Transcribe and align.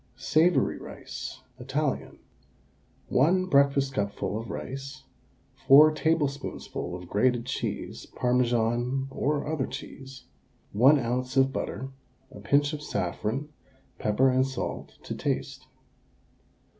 SAVOURY 0.15 0.79
RICE 0.79 1.41
(Italian). 1.59 2.17
1 3.09 3.47
breakfastcupful 3.51 4.41
of 4.41 4.49
rice, 4.49 5.03
4 5.67 5.91
tablespoonfuls 5.93 6.99
of 7.03 7.07
grated 7.07 7.45
cheese 7.45 8.07
(Parmesan 8.07 9.07
or 9.11 9.45
other 9.45 9.67
cheese), 9.67 10.23
1 10.71 10.97
oz. 10.97 11.37
of 11.37 11.53
butter, 11.53 11.89
a 12.31 12.39
pinch 12.39 12.73
of 12.73 12.81
saffron, 12.81 13.49
pepper 13.99 14.31
and 14.31 14.47
salt 14.47 14.97
to 15.03 15.13
taste. 15.13 15.67